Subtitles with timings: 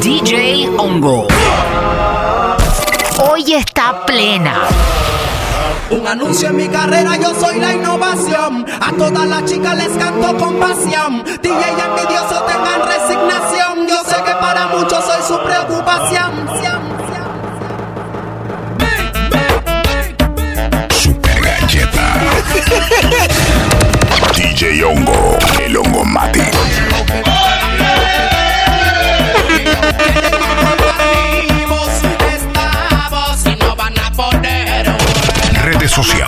[0.00, 1.26] DJ Hongo.
[3.30, 4.66] Hoy está plena.
[5.90, 8.66] Un anuncio en mi carrera, yo soy la innovación.
[8.80, 11.22] A todas las chicas les canto con pasión.
[11.24, 13.86] DJ y envidioso tengan resignación.
[13.88, 16.48] Yo sé que para muchos soy su preocupación.
[20.90, 22.22] Super galleta.
[24.42, 26.40] DJ Hongo, el Hongo Mati.
[35.62, 36.21] Redes sociales.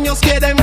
[0.00, 0.59] niños quieren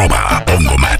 [0.00, 0.99] arroba Pongomat.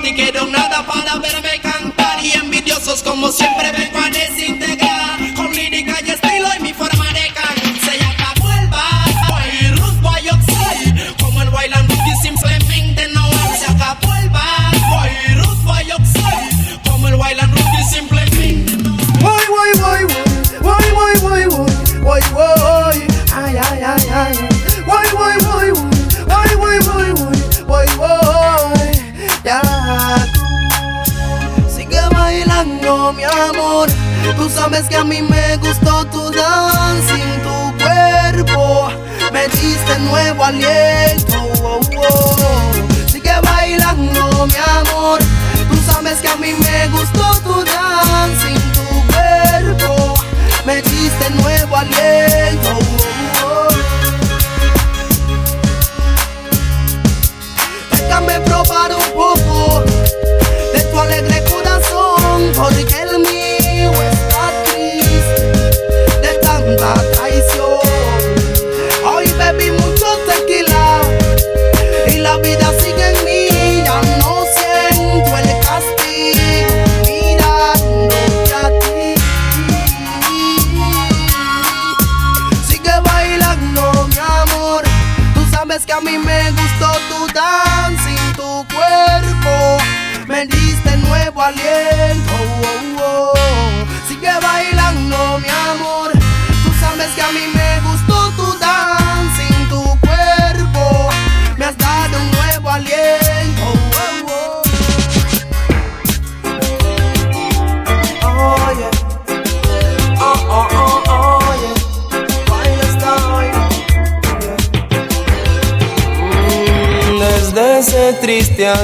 [0.00, 3.89] no dijeron nada para verme cantar y envidiosos como siempre ven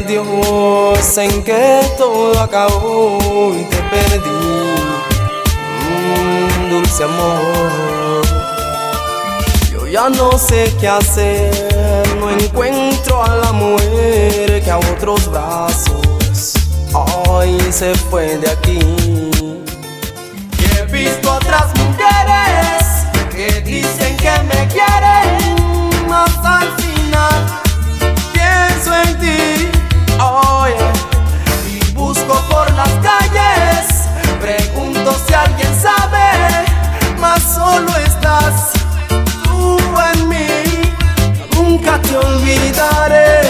[0.06, 4.31] Dios en que todo acabó y te perdí,
[5.88, 8.23] mm, dulce amor.
[9.71, 16.55] Yo ya no sé qué hacer, no encuentro a la mujer que a otros brazos
[16.93, 18.81] hoy se fue de aquí.
[20.59, 27.65] Y he visto otras mujeres que dicen que me quieren, más al final
[28.76, 29.69] pienso en ti,
[30.20, 30.67] oh.
[31.69, 34.08] Y busco por las calles,
[34.40, 36.67] pregunto si alguien sabe,
[37.19, 38.73] mas solo estás
[39.44, 39.78] tú
[40.14, 40.46] en mí.
[41.55, 43.46] Nunca te olvidaré.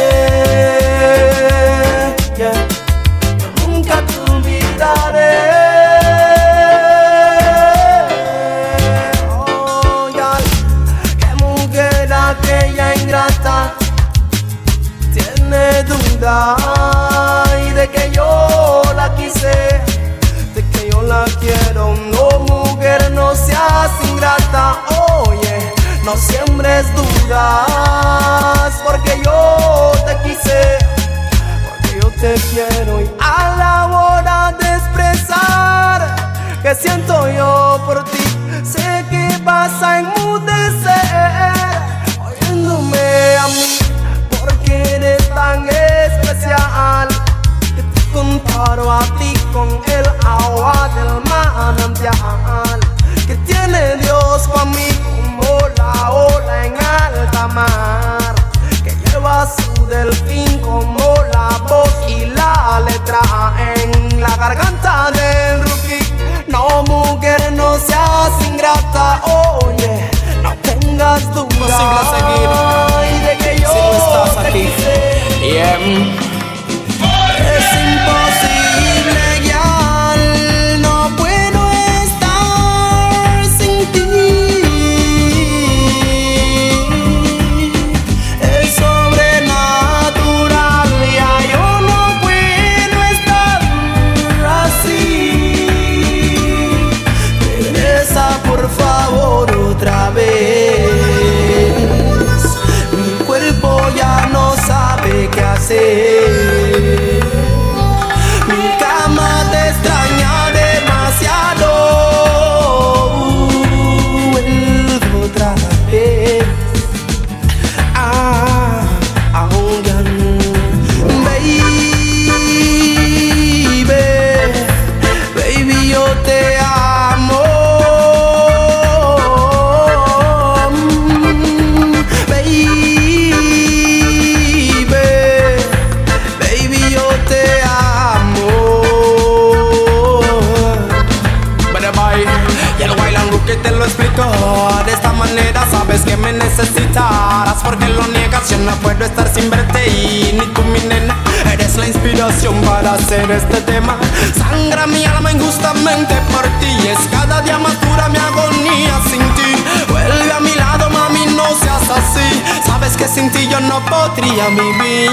[153.26, 153.96] en este tema.
[154.36, 156.70] Sangra mi alma injustamente por ti.
[156.84, 159.50] Y es cada día más dura mi agonía sin ti.
[159.88, 162.42] Vuelve a mi lado, mami, no seas así.
[162.64, 165.10] Sabes que sin ti yo no podría vivir.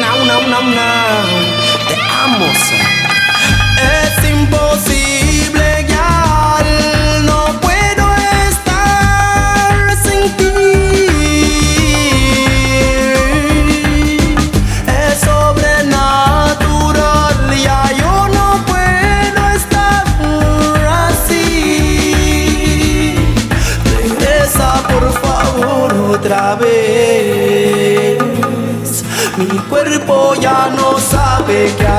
[0.00, 0.90] No, no, no, no.
[1.88, 2.46] Te amo.
[3.76, 5.09] Es imposible
[31.50, 31.89] sabe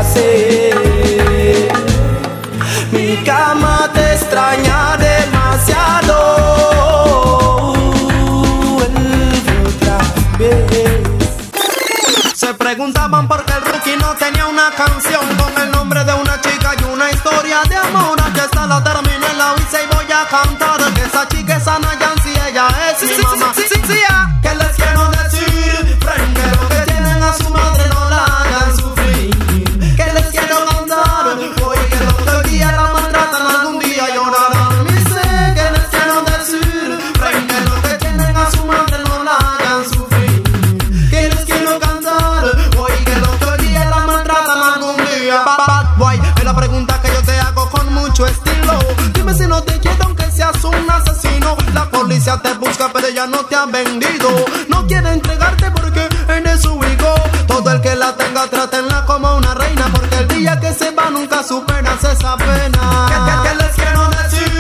[53.28, 54.30] no te han vendido.
[54.68, 57.14] No quiere entregarte porque eres su hijo.
[57.48, 59.86] Todo el que la tenga, trátenla como una reina.
[59.94, 63.08] Porque el día que se va nunca superas esa pena.
[63.10, 64.52] ¿Qué, qué, qué les quiero decir?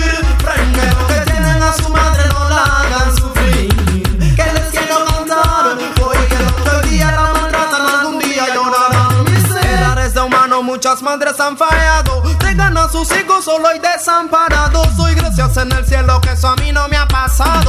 [0.99, 4.35] Lo que tienen a su madre, no la hagan sufrir.
[4.35, 9.23] Que les quiero cantar, hoy que el otro día la maltratan, algún día llorarán.
[9.25, 12.21] Miseras de humano, muchas madres han fallado.
[12.39, 14.87] Dejan a sus hijos solo y desamparados.
[14.95, 17.60] Soy gracias en el cielo que eso a mí no me ha pasado.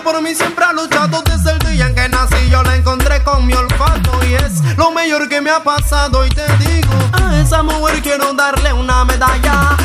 [0.00, 1.22] Por mí siempre ha luchado.
[1.22, 4.24] Desde el día en que nací yo la encontré con mi olfato.
[4.24, 6.26] Y es lo mejor que me ha pasado.
[6.26, 9.75] Y te digo, a esa mujer quiero darle una medalla.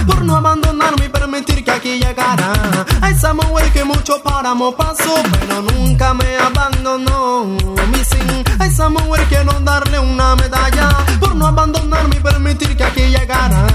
[1.82, 2.54] Aquí llegara.
[3.02, 7.58] A esa mujer que mucho páramo pasó, pero nunca me abandonó.
[7.92, 10.90] Mi sin, a esa mujer quiero darle una medalla.
[11.20, 13.66] Por no abandonarme y permitir que aquí llegara.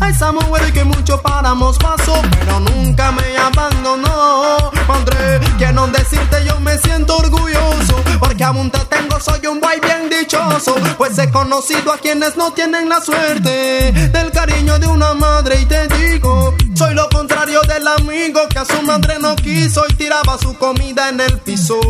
[0.00, 4.70] A esa mujer que mucho páramos pasó, pero nunca me abandonó.
[4.86, 7.96] Madre, quiero decirte, yo me siento orgulloso.
[8.20, 10.76] Porque aún te tengo, soy un boy bien dichoso.
[10.96, 15.60] Pues he conocido a quienes no tienen la suerte del cariño de una madre.
[15.62, 19.94] Y te digo, soy lo contrario del amigo que a su madre no quiso y
[19.94, 21.80] tiraba su comida en el piso.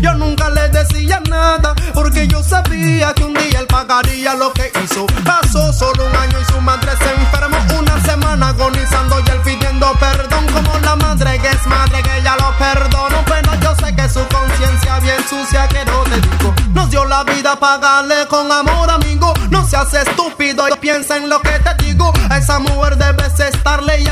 [0.00, 4.70] Yo nunca le decía nada porque yo sabía que un día él pagaría lo que
[4.84, 5.06] hizo.
[5.24, 9.92] Pasó solo un año y su madre se enfermó una semana agonizando y él pidiendo
[9.98, 13.24] perdón como la madre que es madre que ya lo perdonó.
[13.26, 16.54] Pero yo sé que su conciencia bien sucia que no te digo.
[16.72, 19.34] Nos dio la vida pagarle con amor amigo.
[19.50, 22.12] No seas estúpido y piensa en lo que te digo.
[22.30, 24.06] A esa mujer debes estarle y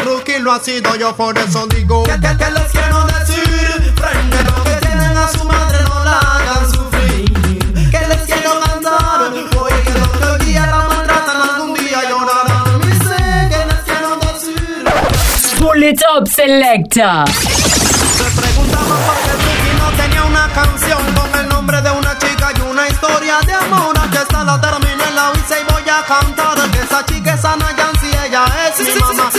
[0.00, 0.94] white rookie lo ha sido.
[0.96, 3.94] Yo por eso digo que, que, que les quiero decir.
[3.96, 7.32] Frente lo que tienen a su madre no la hagan sufrir.
[7.90, 9.32] Que les quiero cantar.
[9.32, 12.80] Hoy que el otro día la maltratan algún día llorarán.
[12.82, 14.84] Y sé que les quiero decir.
[15.58, 17.28] Pull it up, selector.
[17.30, 22.52] Se preguntaban por qué Rookie no tenía una canción con el nombre de una chica
[22.56, 23.98] y una historia de amor.
[23.98, 26.70] Aquí está la terminé, la hice y voy a cantar.
[26.70, 29.30] Que esa chica es Ana Yancy, ella es mi mamá.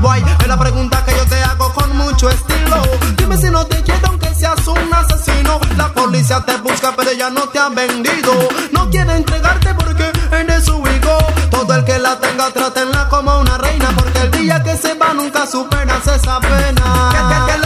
[0.00, 2.82] Boy, es la pregunta que yo te hago con mucho estilo.
[3.16, 5.60] Dime si no te quiero aunque seas un asesino.
[5.76, 8.32] La policía te busca, pero ya no te han vendido.
[8.72, 11.18] No quiere entregarte porque eres su hijo.
[11.50, 13.88] Todo el que la tenga, trátenla como una reina.
[13.96, 17.10] Porque el día que se va nunca superas esa pena.
[17.12, 17.65] ¿Qué, qué, qué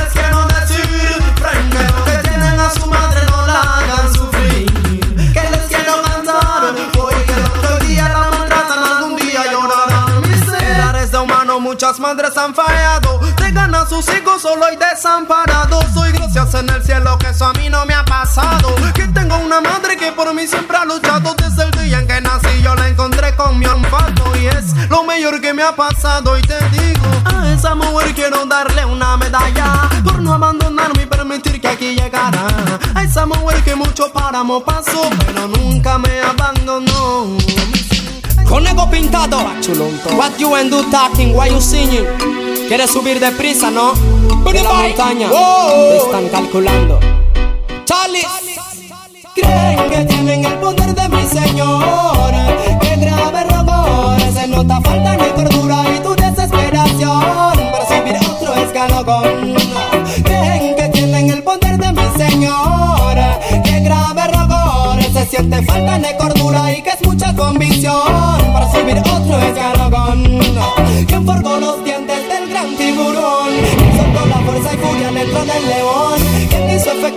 [12.31, 13.21] madres han fallado.
[13.37, 15.85] Dejan a sus hijos solo y desamparados.
[15.95, 18.75] Soy gracias en el cielo que eso a mí no me ha pasado.
[18.95, 21.35] Que tengo una madre que por mí siempre ha luchado.
[21.35, 24.37] Desde el día en que nací yo la encontré con mi olfato.
[24.37, 26.39] Y es lo mejor que me ha pasado.
[26.39, 29.89] Y te digo, a esa mujer quiero darle una medalla.
[30.05, 32.47] Por no abandonarme y permitir que aquí llegara.
[32.95, 35.09] A esa mujer que mucho páramo pasó.
[35.27, 37.50] Pero nunca me abandonó.
[38.50, 39.38] Con ego pintado.
[40.16, 42.04] What you and do talking, why you singing?
[42.66, 43.92] ¿Quieres subir de prisa, no?
[44.45, 45.30] De la montaña.
[45.30, 46.99] Te están calculando.
[47.85, 48.26] Charlie.
[49.37, 52.35] Creen que tienen el poder de mi señor.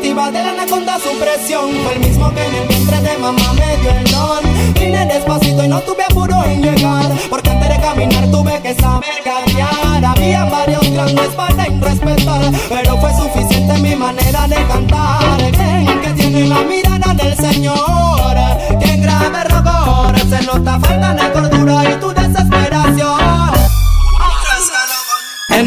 [0.04, 1.72] Perspectiva de la anaconda su presión.
[1.84, 4.74] Fue el mismo que en el vientre de mamá me dio el don.
[4.74, 7.10] Vine despacito y no tuve apuro en llegar.
[7.30, 10.04] Porque antes de caminar tuve que saber gatear.
[10.06, 15.38] Había varios grandes para respetar Pero fue suficiente mi manera de cantar.
[15.52, 18.36] Creen que tiene la mirada del Señor.
[18.80, 20.80] Que grave rogor Se nota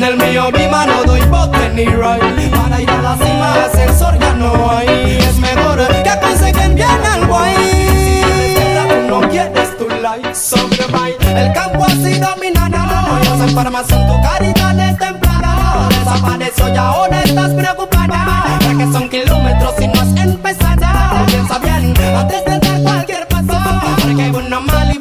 [0.06, 4.32] el mío mi mano doy bote ni right Para ir a la cima ascensor ya
[4.34, 5.18] no hay.
[5.18, 7.56] Es mejor que aconsejen bien algo ahí.
[8.56, 10.84] Si no quieres tu like sobre
[11.34, 12.78] El campo así dominado
[13.24, 18.58] Yo soy farmacia tu caridad es templada Desapareció y ahora estás preocupada.
[18.60, 21.26] Ya que son kilómetros y no has empezado.
[21.26, 23.58] Piensa bien antes de dar cualquier paso.
[24.02, 24.95] Porque uno mal y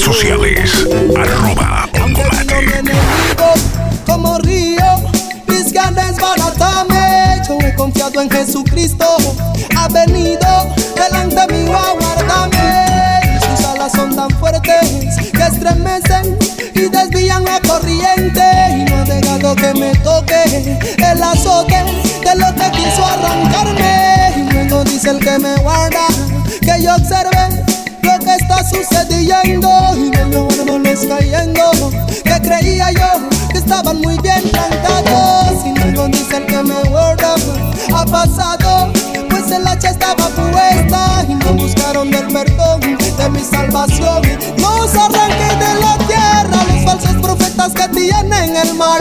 [0.00, 0.86] Redes sociales.
[1.14, 2.92] Arroba Ongomatic.
[4.06, 4.82] como río,
[5.46, 7.42] mis ganas desbaratarme.
[7.46, 9.04] Yo he confiado en Jesucristo,
[9.76, 13.40] ha venido delante mío a guardarme.
[13.40, 16.38] Sus alas son tan fuertes que estremecen
[16.74, 18.42] y desvían la corriente.
[18.78, 21.84] Y no ha dejado que me toque el azote
[22.24, 24.32] de lo que quiso arrancarme.
[24.36, 26.06] Y luego dice el que me guarda
[26.62, 27.69] que yo observe
[28.10, 29.70] lo que está sucediendo.
[29.96, 31.70] Y los árboles cayendo.
[32.24, 35.64] Que creía yo que estaban muy bien plantados.
[35.64, 37.34] Y luego dice el que me guarda.
[37.94, 38.92] Ha pasado
[39.40, 44.22] pues el hacha estaba puesta y no buscaron del perdón de mi salvación.
[44.58, 49.00] Los arranqué de la tierra los falsos profetas que tienen el mal.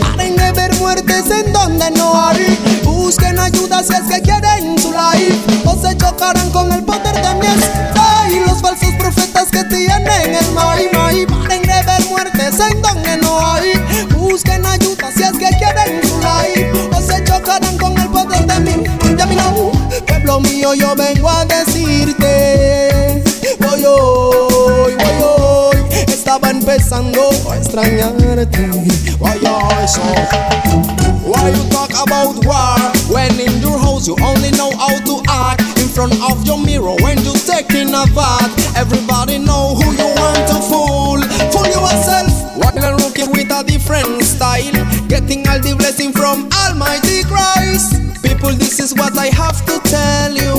[0.00, 2.58] Paren de ver muertes en donde no hay.
[2.84, 5.38] Busquen ayuda si es que quieren su life.
[5.64, 10.52] O se chocarán con el poder de mi y los falsos profetas que tienen el
[10.52, 10.78] mal.
[11.28, 12.69] Paren de ver muertes en
[27.70, 28.70] extrañarte.
[29.18, 30.02] Voy hoy so
[31.24, 32.78] Why you talk about war?
[33.08, 35.62] When in your house you only know how to act.
[35.78, 40.42] In front of your mirror when you taking a bath Everybody know who you want
[40.48, 41.20] to fool.
[41.52, 42.32] Fool yourself.
[42.56, 44.72] While I'm looking with a different style?
[45.08, 48.02] Getting all the blessing from Almighty Christ.
[48.22, 50.49] People this is what I have to tell you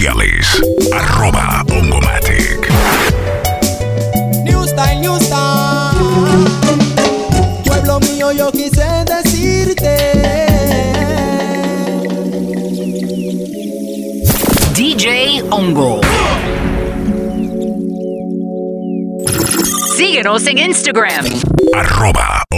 [0.00, 0.62] sociales.
[0.92, 2.70] Arroba Ongomatic.
[4.44, 6.46] New style, new style
[7.66, 9.96] Pueblo mío, yo quise decirte.
[14.74, 16.00] DJ Ongo.
[19.96, 21.26] Síguenos en Instagram.
[21.74, 22.49] Arroba.